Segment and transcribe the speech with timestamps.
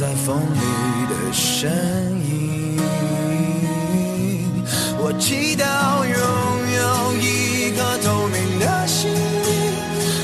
[0.00, 0.60] 在风里
[1.10, 1.70] 的身
[2.24, 2.80] 影。
[4.98, 6.16] 我祈祷拥
[6.72, 9.14] 有一颗透明的心灵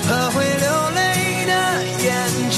[0.09, 1.53] 和会流泪的
[2.07, 2.09] 眼
[2.51, 2.57] 睛，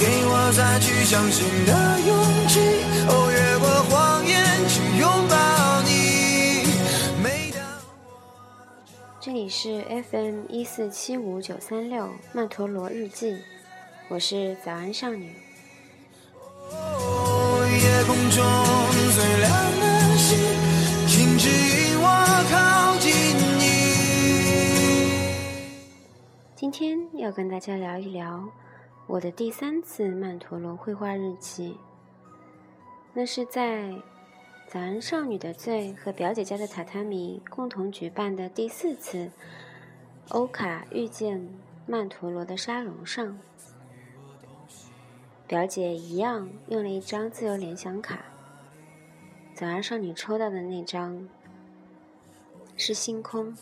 [0.00, 2.10] 给我再去相信的勇
[2.48, 2.58] 气。
[3.06, 4.34] 哦，越过谎言
[4.68, 5.86] 去拥抱你。
[7.22, 7.62] 每当
[9.20, 13.36] 这里是 FM 一四七五九三六曼陀罗日记，
[14.10, 15.26] 我是早安少女。
[15.26, 15.34] 夜
[18.06, 18.42] 空中
[19.14, 20.38] 最亮的星，
[21.06, 22.08] 请指引我
[22.50, 23.12] 靠近
[23.58, 23.62] 你。
[26.56, 28.48] 今天要跟大家聊一聊
[29.06, 31.76] 我的第三次曼陀罗绘画日记。
[33.12, 33.92] 那是在
[34.68, 39.30] 早安少女的醉和表姐家的榻榻米共同举办的第四次
[40.30, 41.46] 欧卡遇见
[41.86, 43.38] 曼陀罗的沙龙上。
[45.48, 48.22] 表姐一样用了一张自由联想卡，
[49.54, 51.26] 早安少女抽到的那张
[52.76, 53.56] 是星空，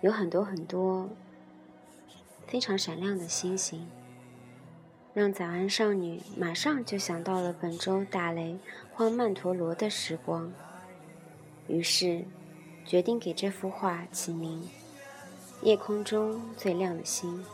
[0.00, 1.08] 有很多很多
[2.48, 3.86] 非常闪亮的星星，
[5.14, 8.58] 让早安少女马上就想到了本周打雷
[8.92, 10.52] 晃曼陀罗的时光，
[11.68, 12.24] 于是
[12.84, 14.68] 决定给这幅画起名
[15.64, 17.44] 《夜空中最亮的星》。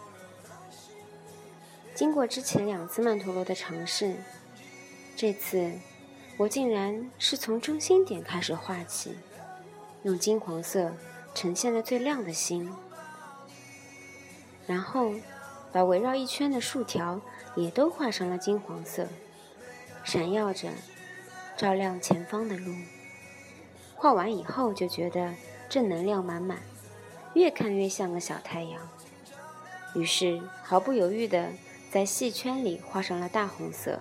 [2.03, 4.17] 经过之前两次曼陀罗的尝试，
[5.15, 5.71] 这次
[6.37, 9.17] 我竟然是从中心点开始画起，
[10.03, 10.97] 用金黄色
[11.33, 12.75] 呈现了最亮的星，
[14.67, 15.13] 然后
[15.71, 17.21] 把围绕一圈的竖条
[17.55, 19.07] 也都画上了金黄色，
[20.03, 20.71] 闪耀着，
[21.57, 22.75] 照亮前方的路。
[23.95, 25.35] 画完以后就觉得
[25.69, 26.59] 正能量满满，
[27.35, 28.89] 越看越像个小太阳，
[29.95, 31.53] 于是毫不犹豫的。
[31.93, 33.99] 在细圈里画上了大红色。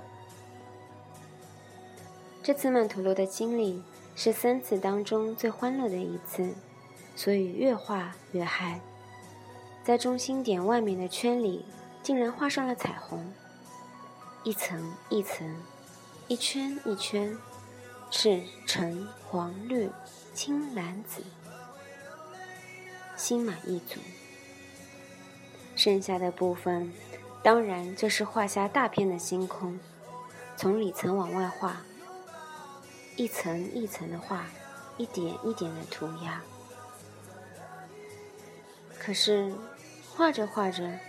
[2.42, 3.84] 这次曼陀罗的经历
[4.16, 6.54] 是三次当中最欢乐的一次，
[7.18, 8.80] 所以越画越嗨。
[9.84, 11.66] 在中心点外面的圈里，
[12.02, 13.34] 竟然画上了彩虹，
[14.46, 15.54] 一层一层，
[16.30, 17.38] 一圈一圈，
[18.10, 19.90] 赤橙黄绿
[20.34, 21.22] 青蓝紫，
[23.18, 24.00] 心满意足。
[25.76, 26.90] 剩下的部分。
[27.44, 29.80] 当然，这是画下大片的星空，
[30.56, 31.82] 从里层往外画，
[33.16, 34.46] 一层一层的画，
[34.98, 36.42] 一点一点的涂鸦。
[39.00, 39.52] 可是，
[40.16, 41.00] 画着画着，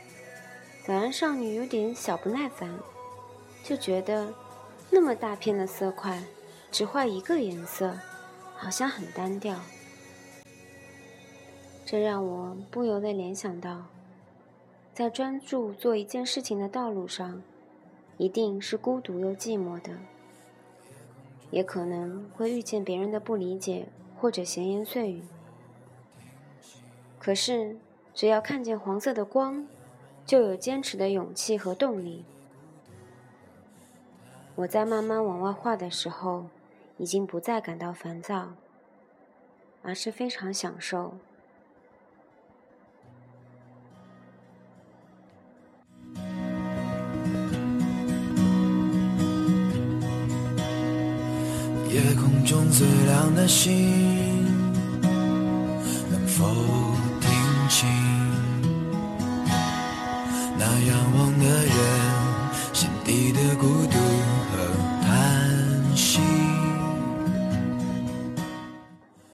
[0.86, 2.78] 早安少女有点小不耐烦，
[3.62, 4.32] 就觉得
[4.88, 6.22] 那么大片的色块，
[6.70, 7.98] 只画一个颜色，
[8.56, 9.60] 好像很单调。
[11.84, 13.84] 这让我不由得联想到。
[14.94, 17.42] 在专注做一件事情的道路上，
[18.18, 19.92] 一定是孤独又寂寞的，
[21.50, 23.86] 也可能会遇见别人的不理解
[24.18, 25.22] 或者闲言碎语。
[27.18, 27.78] 可是，
[28.12, 29.66] 只要看见黄色的光，
[30.26, 32.24] 就有坚持的勇气和动力。
[34.56, 36.46] 我在慢慢往外画的时候，
[36.98, 38.52] 已经不再感到烦躁，
[39.82, 41.14] 而是非常享受。
[52.44, 53.72] 中最亮的星，
[56.10, 56.44] 能否